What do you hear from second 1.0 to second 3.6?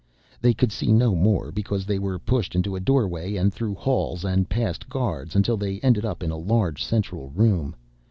more because they were pushed into a doorway and